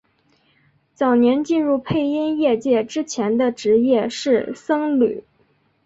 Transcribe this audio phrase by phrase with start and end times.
[0.95, 5.23] 早年进入配音业界之前的职业是僧侣。